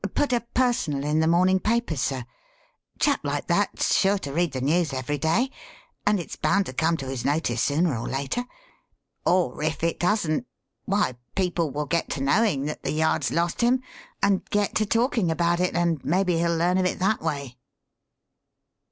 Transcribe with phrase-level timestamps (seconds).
[0.15, 2.25] "Put a Personal in the morning papers, sir.
[2.99, 5.51] Chap like that's sure to read the news every day;
[6.07, 8.45] and it's bound to come to his notice sooner or later.
[9.27, 10.47] Or if it doesn't,
[10.85, 13.83] why, people will get to knowing that the Yard's lost him
[14.23, 17.59] and get to talking about it and maybe he'll learn of it that way."